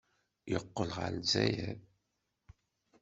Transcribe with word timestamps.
Yeqqel 0.51 0.89
ɣer 0.97 1.11
Lezzayer. 1.15 1.77